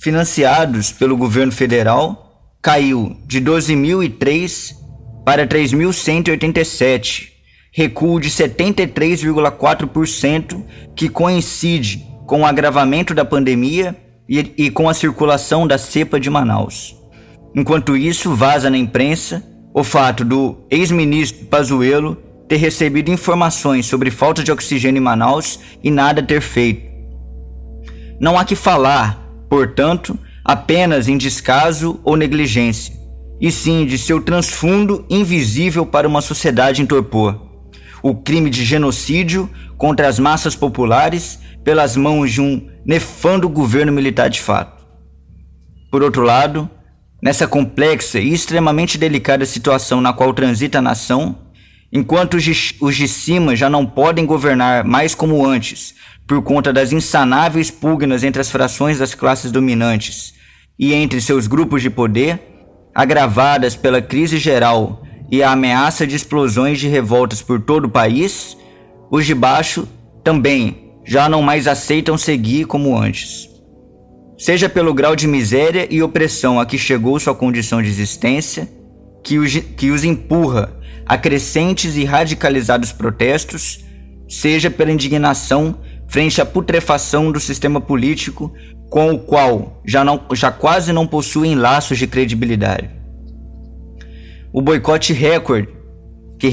financiados 0.00 0.90
pelo 0.90 1.18
governo 1.18 1.52
federal 1.52 2.56
caiu 2.62 3.14
de 3.26 3.42
12.003 3.42 4.74
para 5.22 5.46
3.187, 5.46 7.28
recuo 7.70 8.18
de 8.18 8.30
73,4%, 8.30 10.64
que 10.96 11.10
coincide 11.10 12.06
com 12.26 12.40
o 12.40 12.46
agravamento 12.46 13.14
da 13.14 13.24
pandemia 13.24 13.94
e, 14.26 14.54
e 14.56 14.70
com 14.70 14.88
a 14.88 14.94
circulação 14.94 15.66
da 15.66 15.76
cepa 15.76 16.18
de 16.18 16.30
Manaus. 16.30 16.96
Enquanto 17.54 17.94
isso, 17.96 18.34
vaza 18.34 18.70
na 18.70 18.78
imprensa 18.78 19.44
o 19.78 19.84
fato 19.84 20.24
do 20.24 20.56
ex-ministro 20.68 21.46
Pazuello 21.46 22.16
ter 22.48 22.56
recebido 22.56 23.12
informações 23.12 23.86
sobre 23.86 24.10
falta 24.10 24.42
de 24.42 24.50
oxigênio 24.50 24.98
em 24.98 25.02
Manaus 25.02 25.60
e 25.84 25.88
nada 25.88 26.20
ter 26.20 26.40
feito. 26.40 26.82
Não 28.20 28.36
há 28.36 28.44
que 28.44 28.56
falar, 28.56 29.24
portanto, 29.48 30.18
apenas 30.44 31.06
em 31.06 31.16
descaso 31.16 32.00
ou 32.02 32.16
negligência 32.16 32.92
e 33.40 33.52
sim 33.52 33.86
de 33.86 33.96
seu 33.96 34.20
transfundo 34.20 35.06
invisível 35.08 35.86
para 35.86 36.08
uma 36.08 36.20
sociedade 36.20 36.82
em 36.82 36.86
torpor. 36.86 37.40
O 38.02 38.16
crime 38.16 38.50
de 38.50 38.64
genocídio 38.64 39.48
contra 39.76 40.08
as 40.08 40.18
massas 40.18 40.56
populares 40.56 41.38
pelas 41.62 41.96
mãos 41.96 42.32
de 42.32 42.40
um 42.40 42.68
nefando 42.84 43.48
governo 43.48 43.92
militar 43.92 44.28
de 44.28 44.40
fato. 44.40 44.84
Por 45.88 46.02
outro 46.02 46.22
lado, 46.22 46.68
nessa 47.22 47.46
complexa 47.46 48.18
e 48.20 48.32
extremamente 48.32 48.96
delicada 48.96 49.44
situação 49.44 50.00
na 50.00 50.12
qual 50.12 50.32
transita 50.32 50.78
a 50.78 50.82
nação, 50.82 51.36
enquanto 51.92 52.34
os 52.34 52.44
de, 52.44 52.76
os 52.80 52.96
de 52.96 53.08
cima 53.08 53.56
já 53.56 53.68
não 53.68 53.84
podem 53.84 54.24
governar 54.24 54.84
mais 54.84 55.14
como 55.14 55.44
antes, 55.44 55.94
por 56.26 56.42
conta 56.42 56.72
das 56.72 56.92
insanáveis 56.92 57.70
pugnas 57.70 58.22
entre 58.22 58.40
as 58.40 58.50
frações 58.50 58.98
das 58.98 59.14
classes 59.14 59.50
dominantes 59.50 60.34
e 60.78 60.92
entre 60.92 61.20
seus 61.20 61.46
grupos 61.46 61.82
de 61.82 61.90
poder, 61.90 62.40
agravadas 62.94 63.74
pela 63.74 64.02
crise 64.02 64.38
geral 64.38 65.02
e 65.30 65.42
a 65.42 65.52
ameaça 65.52 66.06
de 66.06 66.14
explosões 66.14 66.78
de 66.78 66.88
revoltas 66.88 67.42
por 67.42 67.60
todo 67.60 67.86
o 67.86 67.90
país, 67.90 68.56
os 69.10 69.26
de 69.26 69.34
baixo 69.34 69.88
também 70.22 70.92
já 71.04 71.28
não 71.28 71.40
mais 71.40 71.66
aceitam 71.66 72.18
seguir 72.18 72.66
como 72.66 72.96
antes. 72.96 73.47
Seja 74.38 74.68
pelo 74.68 74.94
grau 74.94 75.16
de 75.16 75.26
miséria 75.26 75.88
e 75.90 76.00
opressão 76.00 76.60
a 76.60 76.64
que 76.64 76.78
chegou 76.78 77.18
sua 77.18 77.34
condição 77.34 77.82
de 77.82 77.88
existência, 77.88 78.68
que 79.24 79.36
os, 79.36 79.52
que 79.52 79.90
os 79.90 80.04
empurra 80.04 80.72
a 81.04 81.18
crescentes 81.18 81.96
e 81.96 82.04
radicalizados 82.04 82.92
protestos, 82.92 83.84
seja 84.28 84.70
pela 84.70 84.92
indignação 84.92 85.80
frente 86.06 86.40
à 86.40 86.46
putrefação 86.46 87.32
do 87.32 87.40
sistema 87.40 87.80
político 87.80 88.54
com 88.88 89.10
o 89.10 89.18
qual 89.18 89.82
já, 89.84 90.04
não, 90.04 90.24
já 90.32 90.52
quase 90.52 90.92
não 90.92 91.04
possuem 91.04 91.56
laços 91.56 91.98
de 91.98 92.06
credibilidade. 92.06 92.90
O 94.52 94.62
boicote 94.62 95.12
recorde 95.12 95.68
que, 96.38 96.46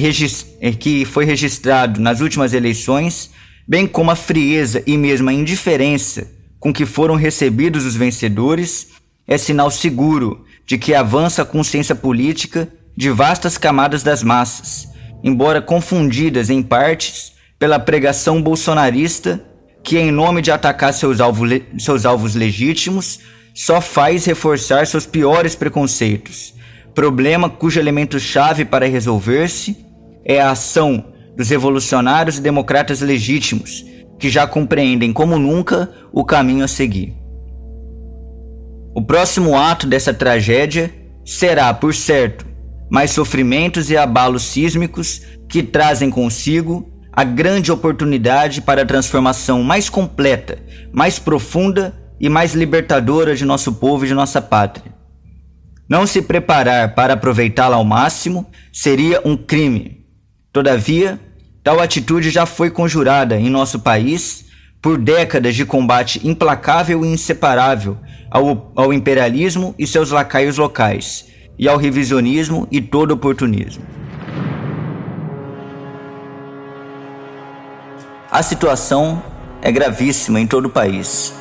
eh, 0.60 0.72
que 0.72 1.06
foi 1.06 1.24
registrado 1.24 2.01
nas 2.01 2.20
últimas 2.20 2.51
eleições, 2.51 3.30
bem 3.68 3.86
como 3.86 4.10
a 4.10 4.15
frieza 4.15 4.82
e 4.88 4.98
mesmo 4.98 5.30
a 5.30 5.34
indiferença 5.34 6.35
com 6.65 6.74
que 6.74 6.84
foram 6.84 7.13
recebidos 7.13 7.86
os 7.86 7.95
vencedores, 7.95 8.88
é 9.27 9.38
sinal 9.38 9.69
seguro 9.69 10.45
de 10.65 10.79
que 10.79 10.95
avança 10.95 11.43
a 11.43 11.45
consciência 11.45 11.93
política 11.93 12.67
de 12.98 13.12
vastas 13.12 13.55
camadas 13.55 14.01
das 14.01 14.24
massas, 14.24 14.88
embora 15.24 15.62
confundidas 15.62 16.50
em 16.50 16.63
partes 16.63 17.34
pela 17.60 17.77
pregação 17.77 18.41
bolsonarista 18.41 19.45
que, 19.84 19.95
em 20.00 20.10
nome 20.10 20.41
de 20.41 20.50
atacar 20.50 20.91
seus, 20.91 21.22
alvo, 21.22 21.45
seus 21.77 22.03
alvos 22.03 22.34
legítimos, 22.34 23.19
só 23.53 23.79
faz 23.79 24.25
reforçar 24.25 24.88
seus 24.88 25.05
piores 25.05 25.53
preconceitos. 25.53 26.55
Problema 26.95 27.48
cujo 27.48 27.79
elemento-chave 27.79 28.65
para 28.65 28.88
resolver-se 28.88 29.86
é 30.25 30.41
a 30.41 30.50
ação 30.50 31.13
dos 31.38 31.48
revolucionários 31.48 32.39
e 32.39 32.41
democratas 32.41 33.01
legítimos, 33.01 33.86
que 34.19 34.29
já 34.29 34.48
compreendem 34.48 35.12
como 35.12 35.38
nunca 35.38 35.89
o 36.12 36.24
caminho 36.24 36.63
a 36.63 36.67
seguir. 36.67 37.15
O 38.95 39.01
próximo 39.01 39.57
ato 39.57 39.86
dessa 39.86 40.13
tragédia 40.13 40.93
será, 41.25 41.74
por 41.74 41.93
certo, 41.93 42.45
mais 42.89 43.12
sofrimentos 43.12 43.89
e 43.89 43.98
abalos 43.98 44.43
sísmicos 44.43 45.22
que 45.50 45.62
trazem 45.62 46.10
consigo 46.10 46.91
a 47.12 47.24
grande 47.24 47.72
oportunidade 47.72 48.62
para 48.62 48.81
a 48.81 48.86
transformação 48.86 49.63
mais 49.63 49.89
completa, 49.89 50.60
mais 50.93 51.17
profunda 51.17 51.93
e 52.19 52.29
mais 52.29 52.53
libertadora 52.53 53.36
de 53.36 53.45
nosso 53.45 53.74
povo 53.74 54.05
e 54.05 54.07
de 54.07 54.13
nossa 54.13 54.41
pátria. 54.41 54.93
Não 55.88 56.07
se 56.07 56.22
preparar 56.22 56.95
para 56.95 57.13
aproveitá-la 57.13 57.75
ao 57.75 57.84
máximo 57.84 58.50
seria 58.74 59.22
um 59.24 59.38
crime. 59.38 60.05
Todavia, 60.51 61.19
Tal 61.65 61.79
atitude 61.79 62.29
já 62.29 62.45
foi 62.45 62.69
conjurada 62.69 63.39
em 63.39 63.50
nosso 63.50 63.79
país 63.79 64.45
por 64.79 65.00
décadas 65.00 65.55
de 65.55 65.65
combate 65.65 66.22
implacável 66.24 67.03
e 67.03 67.07
inseparável 67.07 67.98
ao, 68.29 68.72
ao 68.75 68.93
imperialismo 68.93 69.74
e 69.75 69.88
seus 69.88 70.12
lacaios 70.12 70.60
locais, 70.60 71.25
e 71.57 71.67
ao 71.67 71.75
revisionismo 71.75 72.67
e 72.69 72.79
todo 72.79 73.15
oportunismo. 73.15 73.84
A 78.29 78.43
situação 78.43 79.24
é 79.60 79.72
gravíssima 79.72 80.39
em 80.39 80.45
todo 80.45 80.65
o 80.65 80.69
país. 80.69 81.34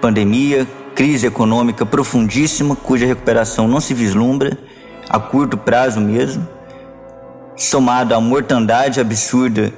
Pandemia, 0.00 0.64
crise 0.94 1.26
econômica 1.26 1.84
profundíssima, 1.84 2.76
cuja 2.76 3.04
recuperação 3.04 3.66
não 3.66 3.80
se 3.80 3.92
vislumbra, 3.92 4.56
a 5.08 5.18
curto 5.18 5.58
prazo 5.58 6.00
mesmo, 6.00 6.46
somado 7.56 8.14
à 8.14 8.20
mortandade 8.20 9.00
absurda, 9.00 9.72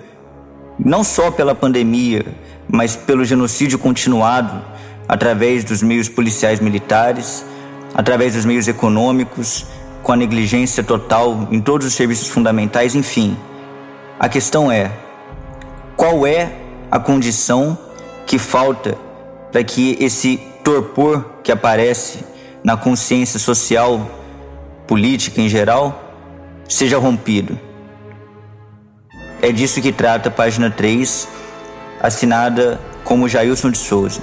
não 0.79 1.05
só 1.05 1.31
pela 1.31 1.55
pandemia, 1.55 2.27
mas 2.69 2.97
pelo 2.97 3.25
genocídio 3.25 3.79
continuado 3.79 4.63
através 5.09 5.65
dos 5.65 5.83
meios 5.83 6.09
policiais 6.09 6.61
militares, 6.61 7.45
através 7.95 8.35
dos 8.35 8.45
meios 8.45 8.69
econômicos, 8.69 9.67
com 10.03 10.13
a 10.13 10.17
negligência 10.17 10.83
total 10.83 11.49
em 11.51 11.61
todos 11.61 11.87
os 11.87 11.95
serviços 11.95 12.29
fundamentais, 12.29 12.95
enfim. 12.95 13.37
A 14.19 14.29
questão 14.29 14.71
é: 14.71 14.91
qual 15.97 16.27
é 16.27 16.53
a 16.91 16.99
condição 16.99 17.79
que 18.27 18.39
falta 18.39 18.99
para 19.51 19.65
que 19.65 19.97
esse 20.01 20.37
torpor 20.63 21.25
que 21.43 21.51
aparece 21.51 22.25
na 22.63 22.77
consciência 22.77 23.39
social, 23.39 24.07
política 24.87 25.41
em 25.41 25.49
geral, 25.49 26.13
seja 26.69 26.99
rompido? 26.99 27.68
É 29.41 29.53
disso 29.53 29.81
que 29.81 29.93
trata 29.93 30.29
a 30.29 30.33
página 30.33 30.69
3, 30.69 31.29
assinada 32.01 32.81
como 33.05 33.29
Jailson 33.29 33.71
de 33.71 33.79
Souza. 33.79 34.21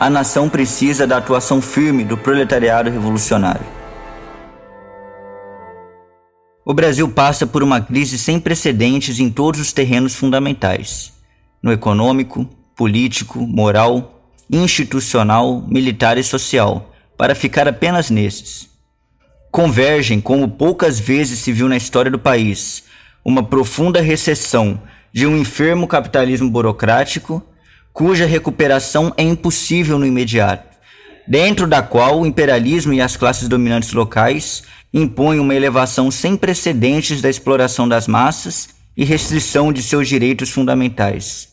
A 0.00 0.10
nação 0.10 0.48
precisa 0.48 1.06
da 1.06 1.18
atuação 1.18 1.62
firme 1.62 2.04
do 2.04 2.18
proletariado 2.18 2.90
revolucionário. 2.90 3.64
O 6.64 6.74
Brasil 6.74 7.08
passa 7.08 7.46
por 7.46 7.62
uma 7.62 7.80
crise 7.80 8.18
sem 8.18 8.40
precedentes 8.40 9.20
em 9.20 9.30
todos 9.30 9.60
os 9.60 9.72
terrenos 9.72 10.16
fundamentais: 10.16 11.12
no 11.62 11.72
econômico, 11.72 12.48
político, 12.74 13.38
moral, 13.38 14.28
institucional, 14.50 15.64
militar 15.68 16.18
e 16.18 16.24
social, 16.24 16.92
para 17.16 17.36
ficar 17.36 17.68
apenas 17.68 18.10
nesses. 18.10 18.68
Convergem, 19.52 20.20
como 20.20 20.48
poucas 20.48 20.98
vezes 20.98 21.38
se 21.38 21.52
viu 21.52 21.68
na 21.68 21.76
história 21.76 22.10
do 22.10 22.18
país, 22.18 22.82
uma 23.26 23.42
profunda 23.42 24.00
recessão 24.00 24.80
de 25.12 25.26
um 25.26 25.36
enfermo 25.36 25.88
capitalismo 25.88 26.48
burocrático, 26.48 27.42
cuja 27.92 28.24
recuperação 28.24 29.12
é 29.16 29.22
impossível 29.24 29.98
no 29.98 30.06
imediato, 30.06 30.76
dentro 31.26 31.66
da 31.66 31.82
qual 31.82 32.20
o 32.20 32.26
imperialismo 32.26 32.92
e 32.92 33.00
as 33.00 33.16
classes 33.16 33.48
dominantes 33.48 33.92
locais 33.92 34.62
impõe 34.94 35.40
uma 35.40 35.56
elevação 35.56 36.08
sem 36.08 36.36
precedentes 36.36 37.20
da 37.20 37.28
exploração 37.28 37.88
das 37.88 38.06
massas 38.06 38.68
e 38.96 39.04
restrição 39.04 39.72
de 39.72 39.82
seus 39.82 40.06
direitos 40.06 40.50
fundamentais. 40.50 41.48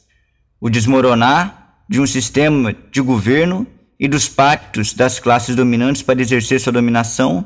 O 0.61 0.69
desmoronar 0.69 1.79
de 1.89 1.99
um 1.99 2.05
sistema 2.05 2.75
de 2.91 3.01
governo 3.01 3.65
e 3.99 4.07
dos 4.07 4.29
pactos 4.29 4.93
das 4.93 5.19
classes 5.19 5.55
dominantes 5.55 6.03
para 6.03 6.21
exercer 6.21 6.59
sua 6.59 6.71
dominação, 6.71 7.43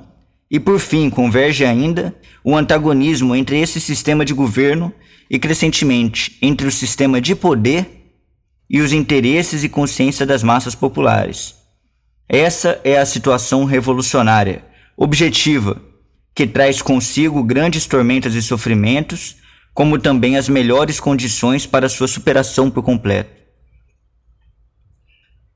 e 0.50 0.60
por 0.60 0.80
fim 0.80 1.10
converge 1.10 1.66
ainda 1.66 2.16
o 2.44 2.56
antagonismo 2.56 3.36
entre 3.36 3.60
esse 3.60 3.80
sistema 3.82 4.24
de 4.24 4.34
governo 4.34 4.94
e 5.30 5.38
crescentemente 5.38 6.38
entre 6.42 6.68
o 6.68 6.72
sistema 6.72 7.20
de 7.20 7.36
poder 7.36 8.14
e 8.70 8.82
os 8.82 8.92
interesses 8.92 9.64
e 9.64 9.70
consciência 9.70 10.26
das 10.26 10.44
massas 10.44 10.76
populares. 10.76 11.56
Essa 12.28 12.80
é 12.84 12.98
a 12.98 13.06
situação 13.06 13.64
revolucionária, 13.64 14.64
objetiva, 14.98 15.82
que 16.36 16.46
traz 16.46 16.82
consigo 16.82 17.42
grandes 17.44 17.86
tormentas 17.86 18.36
e 18.36 18.42
sofrimentos, 18.42 19.38
como 19.74 19.98
também 19.98 20.38
as 20.38 20.50
melhores 20.50 21.00
condições 21.00 21.66
para 21.66 21.90
sua 21.90 22.08
superação 22.08 22.70
por 22.70 22.84
completo. 22.84 23.32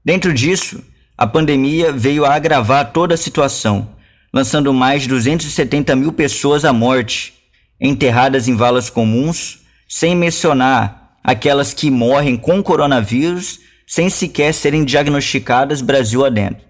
Dentro 0.04 0.34
disso, 0.34 0.84
a 1.18 1.28
pandemia 1.28 1.92
veio 1.92 2.26
a 2.26 2.34
agravar 2.34 2.92
toda 2.92 3.14
a 3.14 3.18
situação, 3.18 3.96
lançando 4.34 4.74
mais 4.74 5.04
de 5.04 5.10
270 5.10 5.96
mil 5.96 6.14
pessoas 6.14 6.64
à 6.64 6.72
morte, 6.72 7.34
enterradas 7.80 8.48
em 8.48 8.56
valas 8.56 8.90
comuns, 8.90 9.60
sem 9.88 10.16
mencionar 10.16 11.18
aquelas 11.24 11.74
que 11.74 11.92
morrem 11.92 12.38
com 12.38 12.64
coronavírus 12.64 13.60
sem 13.86 14.10
sequer 14.10 14.54
serem 14.54 14.86
diagnosticadas 14.86 15.82
Brasil 15.82 16.26
adentro. 16.26 16.64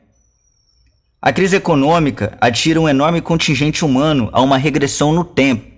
A 1.22 1.32
crise 1.32 1.58
econômica 1.58 2.36
atira 2.42 2.82
um 2.82 2.90
enorme 2.90 3.22
contingente 3.22 3.86
humano 3.86 4.28
a 4.34 4.42
uma 4.42 4.58
regressão 4.58 5.14
no 5.14 5.24
tempo, 5.24 5.70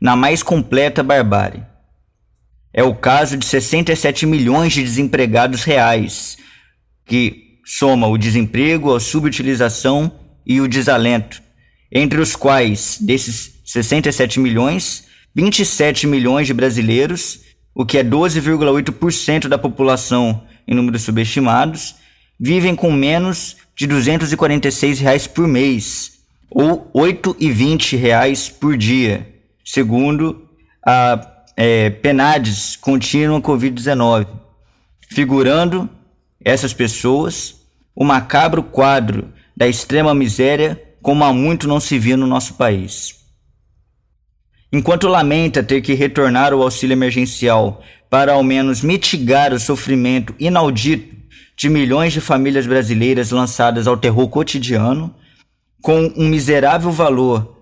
na 0.00 0.14
mais 0.14 0.44
completa 0.44 1.02
barbárie. 1.02 1.64
É 2.72 2.84
o 2.84 2.94
caso 2.94 3.36
de 3.36 3.44
67 3.44 4.24
milhões 4.26 4.72
de 4.72 4.82
desempregados 4.82 5.64
reais, 5.64 6.38
que 7.04 7.58
soma 7.64 8.06
o 8.06 8.16
desemprego, 8.16 8.94
a 8.94 9.00
subutilização 9.00 10.21
e 10.46 10.60
o 10.60 10.68
desalento, 10.68 11.42
entre 11.90 12.20
os 12.20 12.34
quais, 12.34 12.98
desses 13.00 13.60
67 13.64 14.40
milhões, 14.40 15.06
27 15.34 16.06
milhões 16.06 16.46
de 16.46 16.54
brasileiros, 16.54 17.40
o 17.74 17.86
que 17.86 17.98
é 17.98 18.04
12,8% 18.04 19.48
da 19.48 19.58
população 19.58 20.44
em 20.66 20.74
números 20.74 21.02
subestimados, 21.02 21.94
vivem 22.38 22.74
com 22.74 22.92
menos 22.92 23.56
de 23.76 23.86
246 23.86 25.00
reais 25.00 25.26
por 25.26 25.46
mês, 25.46 26.12
ou 26.50 26.90
8,20 26.94 27.96
reais 27.96 28.48
por 28.48 28.76
dia, 28.76 29.26
segundo 29.64 30.48
a 30.84 31.44
é, 31.56 31.88
Penades 31.88 32.76
contínua 32.76 33.40
Covid-19, 33.40 34.26
figurando 35.08 35.88
essas 36.44 36.74
pessoas 36.74 37.62
o 37.94 38.04
macabro 38.04 38.62
quadro 38.62 39.28
da 39.56 39.68
extrema 39.68 40.14
miséria 40.14 40.80
como 41.02 41.24
há 41.24 41.32
muito 41.32 41.66
não 41.66 41.80
se 41.80 41.98
via 41.98 42.16
no 42.16 42.26
nosso 42.26 42.54
país. 42.54 43.16
Enquanto 44.72 45.08
lamenta 45.08 45.62
ter 45.62 45.82
que 45.82 45.92
retornar 45.92 46.54
o 46.54 46.62
auxílio 46.62 46.94
emergencial 46.94 47.82
para 48.08 48.32
ao 48.32 48.42
menos 48.42 48.82
mitigar 48.82 49.52
o 49.52 49.60
sofrimento 49.60 50.34
inaudito 50.38 51.16
de 51.56 51.68
milhões 51.68 52.12
de 52.12 52.20
famílias 52.20 52.66
brasileiras 52.66 53.30
lançadas 53.30 53.86
ao 53.86 53.96
terror 53.96 54.28
cotidiano, 54.28 55.14
com 55.82 56.12
um 56.16 56.28
miserável 56.28 56.90
valor 56.90 57.58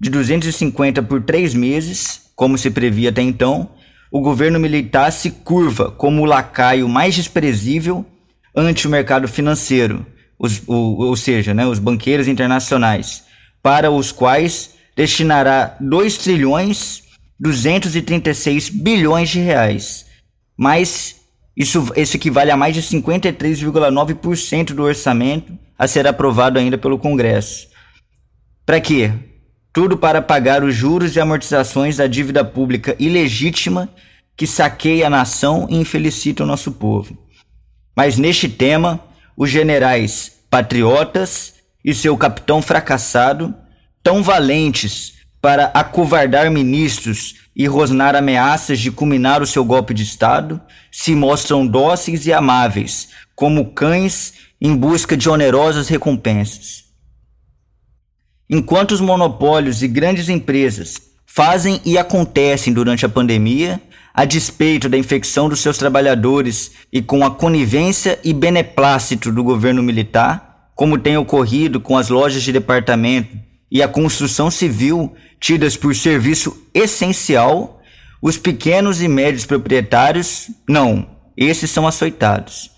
de 0.00 0.08
250 0.08 1.02
por 1.02 1.22
três 1.22 1.54
meses, 1.54 2.30
como 2.34 2.56
se 2.56 2.70
previa 2.70 3.10
até 3.10 3.22
então, 3.22 3.70
o 4.10 4.20
governo 4.20 4.58
militar 4.58 5.10
se 5.10 5.30
curva 5.30 5.90
como 5.90 6.22
o 6.22 6.26
lacaio 6.26 6.88
mais 6.88 7.14
desprezível 7.14 8.06
ante 8.54 8.86
o 8.86 8.90
mercado 8.90 9.28
financeiro, 9.28 10.06
os, 10.38 10.62
o, 10.66 11.04
ou 11.04 11.16
seja, 11.16 11.54
né, 11.54 11.66
os 11.66 11.78
banqueiros 11.78 12.28
internacionais, 12.28 13.24
para 13.62 13.90
os 13.90 14.12
quais 14.12 14.74
destinará 14.94 15.76
2 15.80 16.18
trilhões 16.18 17.04
236 17.38 18.70
bilhões 18.70 19.28
de 19.28 19.40
reais, 19.40 20.06
mais 20.56 21.16
isso, 21.56 21.90
isso 21.96 22.16
equivale 22.16 22.50
a 22.50 22.56
mais 22.56 22.74
de 22.74 22.82
53,9% 22.82 24.72
do 24.72 24.82
orçamento 24.82 25.56
a 25.78 25.86
ser 25.86 26.06
aprovado 26.06 26.58
ainda 26.58 26.78
pelo 26.78 26.98
Congresso. 26.98 27.68
Para 28.64 28.80
quê? 28.80 29.12
Tudo 29.72 29.96
para 29.96 30.22
pagar 30.22 30.64
os 30.64 30.74
juros 30.74 31.16
e 31.16 31.20
amortizações 31.20 31.96
da 31.98 32.06
dívida 32.06 32.44
pública 32.44 32.96
ilegítima 32.98 33.88
que 34.34 34.46
saqueia 34.46 35.06
a 35.06 35.10
nação 35.10 35.66
e 35.70 35.76
infelicita 35.76 36.42
o 36.42 36.46
nosso 36.46 36.72
povo. 36.72 37.16
Mas 37.94 38.18
neste 38.18 38.48
tema, 38.48 39.00
os 39.36 39.50
generais 39.50 40.32
patriotas 40.50 41.54
e 41.84 41.94
seu 41.94 42.16
capitão 42.16 42.62
fracassado, 42.62 43.54
tão 44.02 44.22
valentes 44.22 45.14
para 45.40 45.66
acovardar 45.66 46.50
ministros 46.50 47.34
e 47.54 47.66
rosnar 47.66 48.16
ameaças 48.16 48.78
de 48.78 48.90
culminar 48.90 49.42
o 49.42 49.46
seu 49.46 49.64
golpe 49.64 49.94
de 49.94 50.02
Estado, 50.02 50.60
se 50.90 51.14
mostram 51.14 51.66
dóceis 51.66 52.26
e 52.26 52.32
amáveis, 52.32 53.08
como 53.34 53.72
cães 53.72 54.34
em 54.60 54.74
busca 54.74 55.16
de 55.16 55.28
onerosas 55.28 55.88
recompensas. 55.88 56.84
Enquanto 58.48 58.92
os 58.92 59.00
monopólios 59.00 59.82
e 59.82 59.88
grandes 59.88 60.28
empresas 60.28 61.00
fazem 61.26 61.80
e 61.84 61.98
acontecem 61.98 62.72
durante 62.72 63.04
a 63.04 63.08
pandemia, 63.08 63.80
a 64.16 64.24
despeito 64.24 64.88
da 64.88 64.96
infecção 64.96 65.46
dos 65.46 65.60
seus 65.60 65.76
trabalhadores 65.76 66.72
e 66.90 67.02
com 67.02 67.22
a 67.22 67.30
conivência 67.30 68.18
e 68.24 68.32
beneplácito 68.32 69.30
do 69.30 69.44
governo 69.44 69.82
militar, 69.82 70.70
como 70.74 70.96
tem 70.96 71.18
ocorrido 71.18 71.78
com 71.78 71.98
as 71.98 72.08
lojas 72.08 72.42
de 72.42 72.50
departamento 72.50 73.36
e 73.70 73.82
a 73.82 73.88
construção 73.88 74.50
civil 74.50 75.14
tidas 75.38 75.76
por 75.76 75.94
serviço 75.94 76.56
essencial, 76.72 77.82
os 78.22 78.38
pequenos 78.38 79.02
e 79.02 79.08
médios 79.08 79.44
proprietários, 79.44 80.48
não, 80.66 81.06
esses 81.36 81.70
são 81.70 81.86
açoitados. 81.86 82.70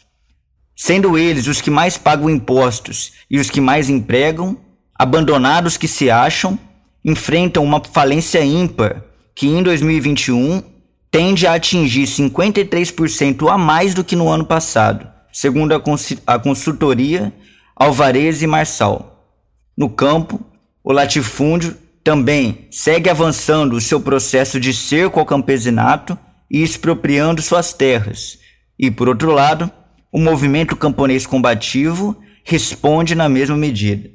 Sendo 0.75 1.17
eles 1.17 1.47
os 1.47 1.61
que 1.61 1.71
mais 1.71 1.97
pagam 1.97 2.29
impostos 2.29 3.13
e 3.31 3.39
os 3.39 3.49
que 3.49 3.61
mais 3.61 3.89
empregam, 3.89 4.59
abandonados 4.93 5.77
que 5.77 5.87
se 5.87 6.11
acham, 6.11 6.59
enfrentam 7.05 7.63
uma 7.63 7.81
falência 7.81 8.45
ímpar 8.45 9.05
que 9.37 9.47
em 9.47 9.63
2021 9.63 10.78
tende 11.11 11.47
a 11.47 11.55
atingir 11.55 12.05
53% 12.05 13.49
a 13.51 13.57
mais 13.57 13.95
do 13.95 14.05
que 14.05 14.17
no 14.17 14.29
ano 14.29 14.45
passado, 14.45 15.09
segundo 15.33 15.73
a, 15.73 15.81
cons 15.81 16.15
a 16.27 16.39
consultoria 16.39 17.33
Alvarez 17.75 18.43
e 18.43 18.47
Marçal. 18.47 19.37
No 19.77 19.89
campo, 19.89 20.45
o 20.83 20.93
latifúndio 20.93 21.77
também 22.03 22.67
segue 22.71 23.09
avançando 23.09 23.75
o 23.75 23.81
seu 23.81 24.01
processo 24.01 24.59
de 24.59 24.73
cerco 24.75 25.21
ao 25.21 25.27
campesinato 25.27 26.19
e 26.51 26.63
expropriando 26.63 27.43
suas 27.43 27.73
terras. 27.73 28.39
E, 28.79 28.91
por 28.91 29.09
outro 29.09 29.33
lado, 29.33 29.71
o 30.11 30.19
movimento 30.19 30.75
camponês 30.75 31.27
combativo 31.27 32.17
responde 32.43 33.15
na 33.15 33.29
mesma 33.29 33.57
medida. 33.57 34.11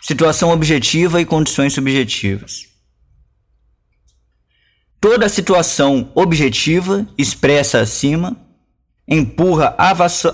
Situação 0.00 0.50
objetiva 0.50 1.20
e 1.20 1.24
condições 1.24 1.72
subjetivas. 1.72 2.73
Toda 5.04 5.28
situação 5.28 6.08
objetiva, 6.14 7.06
expressa 7.18 7.78
acima, 7.80 8.34
empurra 9.06 9.76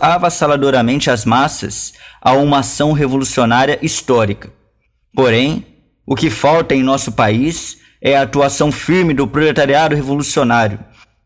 avassaladoramente 0.01 1.11
as 1.11 1.25
massas 1.25 1.93
a 2.23 2.35
uma 2.35 2.61
ação 2.61 2.93
revolucionária 2.93 3.81
histórica. 3.83 4.53
Porém, 5.13 5.67
o 6.07 6.15
que 6.15 6.31
falta 6.31 6.73
em 6.73 6.85
nosso 6.85 7.11
país 7.11 7.79
é 8.01 8.17
a 8.17 8.23
atuação 8.23 8.71
firme 8.71 9.13
do 9.13 9.27
proletariado 9.27 9.97
revolucionário, 9.97 10.79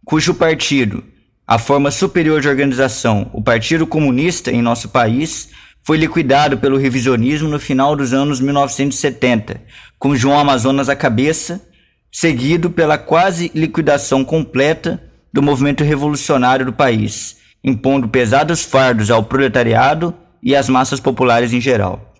cujo 0.07 0.33
partido, 0.33 1.04
a 1.46 1.59
forma 1.59 1.90
superior 1.90 2.40
de 2.40 2.48
organização, 2.48 3.30
o 3.30 3.42
Partido 3.42 3.87
Comunista 3.87 4.50
em 4.50 4.62
nosso 4.62 4.88
país, 4.88 5.50
foi 5.83 5.98
liquidado 5.98 6.57
pelo 6.57 6.78
revisionismo 6.78 7.50
no 7.50 7.61
final 7.61 7.94
dos 7.94 8.14
anos 8.14 8.40
1970, 8.40 9.61
com 9.98 10.16
João 10.16 10.38
Amazonas 10.38 10.88
à 10.88 10.96
cabeça 10.96 11.61
seguido 12.14 12.70
pela 12.70 12.96
quase 12.96 13.50
liquidação 13.57 14.24
completa 14.24 15.03
do 15.33 15.42
movimento 15.42 15.83
revolucionário 15.83 16.64
do 16.64 16.72
país, 16.72 17.38
impondo 17.62 18.07
pesados 18.07 18.62
fardos 18.62 19.11
ao 19.11 19.24
proletariado 19.24 20.14
e 20.40 20.55
às 20.55 20.68
massas 20.68 21.00
populares 21.00 21.53
em 21.53 21.61
geral. 21.61 22.14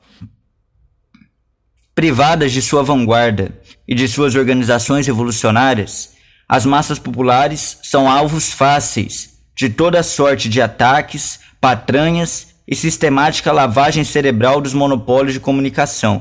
Privadas 1.95 2.51
de 2.51 2.61
sua 2.61 2.83
vanguarda 2.83 3.57
e 3.87 3.95
de 3.95 4.09
suas 4.09 4.35
organizações 4.35 5.07
revolucionárias, 5.07 6.15
as 6.49 6.67
massas 6.67 6.99
populares 6.99 7.79
são 7.85 8.11
alvos 8.11 8.53
fáceis 8.53 9.39
de 9.57 9.71
toda 9.71 10.03
sorte 10.03 10.49
de 10.49 10.61
ataques, 10.61 11.39
patranhas 11.61 12.49
e 12.67 12.75
sistemática 12.75 13.53
lavagem 13.53 14.03
cerebral 14.03 14.61
dos 14.61 14.75
monopólios 14.75 15.35
de 15.35 15.41
comunicação, 15.41 16.21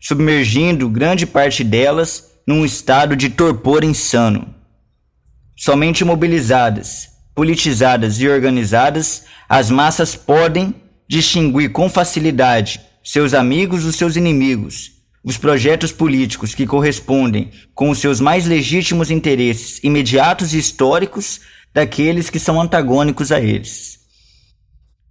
submergindo 0.00 0.88
grande 0.88 1.26
parte 1.26 1.64
delas 1.64 2.28
num 2.48 2.64
estado 2.64 3.14
de 3.14 3.28
torpor 3.28 3.84
insano. 3.84 4.54
Somente 5.54 6.02
mobilizadas, 6.02 7.10
politizadas 7.34 8.18
e 8.22 8.26
organizadas, 8.26 9.24
as 9.46 9.70
massas 9.70 10.16
podem 10.16 10.74
distinguir 11.06 11.72
com 11.72 11.90
facilidade 11.90 12.80
seus 13.04 13.34
amigos 13.34 13.84
dos 13.84 13.96
seus 13.96 14.16
inimigos, 14.16 14.92
os 15.22 15.36
projetos 15.36 15.92
políticos 15.92 16.54
que 16.54 16.66
correspondem 16.66 17.50
com 17.74 17.90
os 17.90 17.98
seus 17.98 18.18
mais 18.18 18.46
legítimos 18.46 19.10
interesses 19.10 19.78
imediatos 19.84 20.54
e 20.54 20.58
históricos 20.58 21.42
daqueles 21.74 22.30
que 22.30 22.38
são 22.38 22.58
antagônicos 22.58 23.30
a 23.30 23.38
eles. 23.38 23.98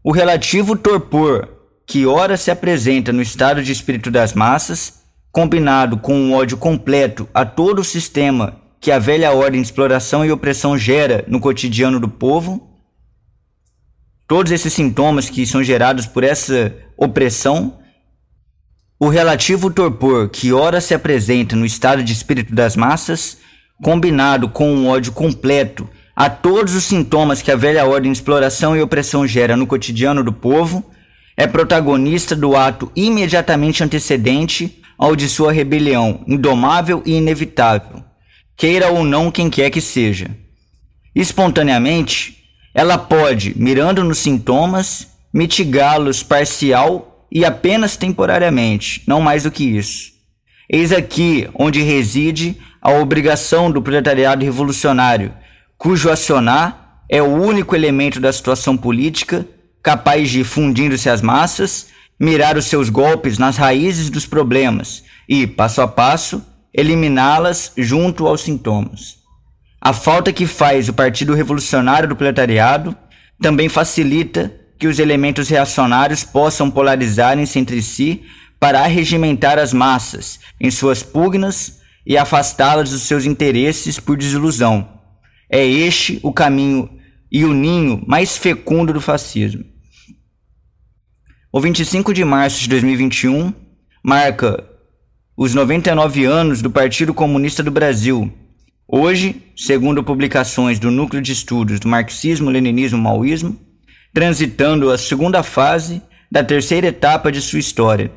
O 0.03 0.11
relativo 0.11 0.75
torpor 0.75 1.49
que 1.85 2.03
ora 2.07 2.35
se 2.35 2.49
apresenta 2.49 3.13
no 3.13 3.21
estado 3.21 3.61
de 3.61 3.71
espírito 3.71 4.09
das 4.09 4.33
massas 4.33 5.05
combinado 5.31 5.97
com 5.97 6.15
um 6.15 6.33
ódio 6.33 6.57
completo 6.57 7.27
a 7.33 7.45
todo 7.45 7.79
o 7.79 7.83
sistema 7.83 8.61
que 8.79 8.91
a 8.91 8.99
velha 8.99 9.31
ordem 9.31 9.61
de 9.61 9.67
exploração 9.67 10.23
e 10.23 10.31
opressão 10.31 10.77
gera 10.77 11.25
no 11.27 11.39
cotidiano 11.39 11.99
do 11.99 12.07
povo, 12.07 12.69
todos 14.27 14.51
esses 14.51 14.73
sintomas 14.73 15.29
que 15.29 15.45
são 15.45 15.63
gerados 15.63 16.05
por 16.05 16.23
essa 16.23 16.75
opressão, 16.97 17.79
o 18.99 19.09
relativo 19.09 19.69
torpor 19.69 20.29
que 20.29 20.51
ora 20.51 20.81
se 20.81 20.93
apresenta 20.93 21.55
no 21.55 21.65
estado 21.65 22.03
de 22.03 22.13
espírito 22.13 22.53
das 22.53 22.75
massas, 22.75 23.37
combinado 23.81 24.49
com 24.49 24.71
um 24.71 24.87
ódio 24.87 25.11
completo 25.11 25.87
a 26.15 26.29
todos 26.29 26.73
os 26.73 26.83
sintomas 26.83 27.43
que 27.43 27.51
a 27.51 27.55
velha 27.55 27.85
ordem 27.85 28.11
de 28.11 28.17
exploração 28.17 28.75
e 28.75 28.81
opressão 28.81 29.27
gera 29.27 29.55
no 29.55 29.67
cotidiano 29.67 30.23
do 30.23 30.33
povo, 30.33 30.83
é 31.37 31.45
protagonista 31.45 32.35
do 32.35 32.55
ato 32.55 32.91
imediatamente 32.95 33.83
antecedente 33.83 34.81
ao 34.97 35.15
de 35.15 35.29
sua 35.29 35.51
rebelião, 35.51 36.21
indomável 36.27 37.03
e 37.05 37.13
inevitável, 37.13 38.03
queira 38.55 38.89
ou 38.89 39.03
não 39.03 39.29
quem 39.29 39.49
quer 39.49 39.69
que 39.69 39.79
seja. 39.79 40.29
Espontaneamente, 41.15 42.43
ela 42.73 42.97
pode, 42.97 43.53
mirando 43.55 44.03
nos 44.03 44.17
sintomas, 44.17 45.07
mitigá-los 45.33 46.23
parcial 46.23 47.27
e 47.31 47.45
apenas 47.45 47.95
temporariamente, 47.97 49.03
não 49.07 49.21
mais 49.21 49.43
do 49.43 49.51
que 49.51 49.63
isso. 49.63 50.11
Eis 50.69 50.91
aqui 50.91 51.47
onde 51.53 51.81
reside 51.81 52.57
a 52.81 52.91
obrigação 52.91 53.71
do 53.71 53.81
proletariado 53.81 54.43
revolucionário, 54.43 55.33
cujo 55.77 56.09
acionar 56.09 57.03
é 57.09 57.21
o 57.21 57.41
único 57.41 57.75
elemento 57.75 58.19
da 58.19 58.33
situação 58.33 58.75
política 58.75 59.45
capaz 59.81 60.29
de, 60.29 60.43
fundindo-se 60.43 61.09
às 61.09 61.21
massas, 61.21 61.87
mirar 62.19 62.57
os 62.57 62.65
seus 62.65 62.89
golpes 62.89 63.37
nas 63.37 63.57
raízes 63.57 64.09
dos 64.09 64.25
problemas 64.25 65.03
e, 65.27 65.45
passo 65.45 65.81
a 65.81 65.87
passo, 65.87 66.43
eliminá-las 66.73 67.71
junto 67.77 68.27
aos 68.27 68.41
sintomas. 68.41 69.17
A 69.79 69.93
falta 69.93 70.33
que 70.33 70.47
faz 70.47 70.89
o 70.89 70.93
Partido 70.93 71.33
Revolucionário 71.33 72.09
do 72.09 72.15
Proletariado 72.15 72.95
também 73.39 73.69
facilita 73.69 74.53
que 74.79 74.87
os 74.87 74.99
elementos 74.99 75.49
reacionários 75.49 76.23
possam 76.23 76.69
polarizarem-se 76.69 77.57
entre 77.59 77.81
si 77.81 78.23
para 78.59 78.81
arregimentar 78.81 79.59
as 79.59 79.73
massas 79.73 80.39
em 80.59 80.71
suas 80.71 81.03
pugnas 81.03 81.79
e 82.05 82.17
afastá-las 82.17 82.91
dos 82.91 83.03
seus 83.03 83.25
interesses 83.25 83.99
por 83.99 84.17
desilusão. 84.17 84.87
É 85.49 85.65
este 85.65 86.19
o 86.23 86.33
caminho 86.33 86.89
e 87.31 87.45
o 87.45 87.53
ninho 87.53 88.03
mais 88.07 88.37
fecundo 88.37 88.93
do 88.93 89.01
fascismo. 89.01 89.63
O 91.57 91.59
25 91.59 92.13
de 92.13 92.23
março 92.23 92.61
de 92.61 92.69
2021 92.69 93.51
marca 94.03 94.63
os 95.35 95.55
99 95.55 96.23
anos 96.23 96.61
do 96.61 96.69
Partido 96.69 97.15
Comunista 97.15 97.63
do 97.63 97.71
Brasil. 97.71 98.31
Hoje, 98.87 99.41
segundo 99.55 100.03
publicações 100.03 100.77
do 100.77 100.91
Núcleo 100.91 101.19
de 101.19 101.31
Estudos 101.31 101.79
do 101.79 101.87
Marxismo, 101.87 102.51
Leninismo 102.51 102.99
e 102.99 103.01
Maoísmo, 103.01 103.59
transitando 104.13 104.91
a 104.91 104.99
segunda 104.99 105.41
fase 105.41 105.99
da 106.31 106.43
terceira 106.43 106.89
etapa 106.89 107.31
de 107.31 107.41
sua 107.41 107.57
história, 107.57 108.11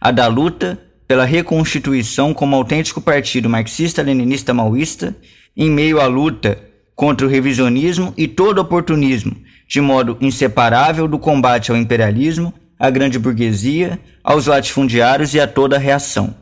a 0.00 0.10
da 0.10 0.26
luta 0.26 0.80
pela 1.06 1.26
reconstituição 1.26 2.32
como 2.32 2.56
autêntico 2.56 3.02
partido 3.02 3.50
marxista-leninista 3.50 4.54
maoísta 4.54 5.14
em 5.54 5.70
meio 5.70 6.00
à 6.00 6.06
luta 6.06 6.58
contra 6.96 7.26
o 7.26 7.28
revisionismo 7.28 8.14
e 8.16 8.26
todo 8.26 8.58
oportunismo 8.58 9.36
de 9.72 9.80
modo 9.80 10.18
inseparável 10.20 11.08
do 11.08 11.18
combate 11.18 11.70
ao 11.70 11.78
imperialismo, 11.78 12.52
à 12.78 12.90
grande 12.90 13.18
burguesia, 13.18 13.98
aos 14.22 14.44
latifundiários 14.44 15.32
e 15.32 15.40
a 15.40 15.46
toda 15.46 15.76
a 15.76 15.78
reação. 15.78 16.36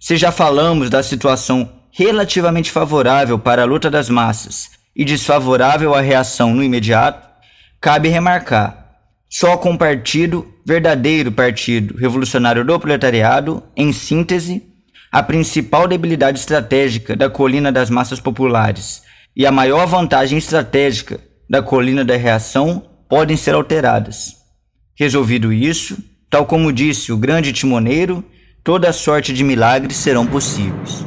Se 0.00 0.16
já 0.16 0.32
falamos 0.32 0.88
da 0.88 1.02
situação 1.02 1.70
relativamente 1.90 2.70
favorável 2.70 3.38
para 3.38 3.60
a 3.60 3.64
luta 3.66 3.90
das 3.90 4.08
massas 4.08 4.70
e 4.96 5.04
desfavorável 5.04 5.94
à 5.94 6.00
reação 6.00 6.54
no 6.54 6.64
imediato, 6.64 7.28
cabe 7.82 8.08
remarcar 8.08 8.96
só 9.28 9.58
com 9.58 9.72
o 9.74 9.78
partido, 9.78 10.50
verdadeiro 10.64 11.30
partido 11.30 11.98
revolucionário 11.98 12.64
do 12.64 12.80
proletariado, 12.80 13.62
em 13.76 13.92
síntese, 13.92 14.62
a 15.12 15.22
principal 15.22 15.86
debilidade 15.86 16.38
estratégica 16.38 17.14
da 17.14 17.28
colina 17.28 17.70
das 17.70 17.90
massas 17.90 18.20
populares 18.20 19.02
e 19.36 19.44
a 19.44 19.52
maior 19.52 19.86
vantagem 19.86 20.38
estratégica 20.38 21.27
da 21.48 21.62
colina 21.62 22.04
da 22.04 22.16
reação 22.16 22.82
podem 23.08 23.36
ser 23.36 23.54
alteradas. 23.54 24.36
Resolvido 24.94 25.52
isso, 25.52 25.96
tal 26.28 26.44
como 26.44 26.72
disse 26.72 27.12
o 27.12 27.16
grande 27.16 27.52
timoneiro, 27.52 28.24
toda 28.62 28.92
sorte 28.92 29.32
de 29.32 29.42
milagres 29.42 29.96
serão 29.96 30.26
possíveis. 30.26 31.06